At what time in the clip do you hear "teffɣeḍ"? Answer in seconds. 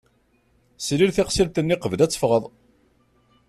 2.11-2.43